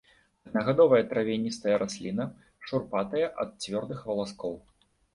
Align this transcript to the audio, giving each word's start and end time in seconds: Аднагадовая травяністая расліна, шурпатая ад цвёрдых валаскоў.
Аднагадовая 0.45 1.01
травяністая 1.11 1.75
расліна, 1.85 2.27
шурпатая 2.67 3.25
ад 3.47 3.57
цвёрдых 3.63 3.99
валаскоў. 4.13 4.63